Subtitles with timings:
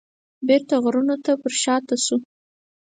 [0.47, 2.15] بیرته غرونو ته پرشاته شو.